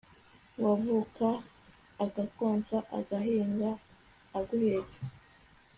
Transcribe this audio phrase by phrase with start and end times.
[0.63, 1.27] wavuka
[2.05, 3.69] akakonsa agahinga
[4.37, 4.99] aguhetse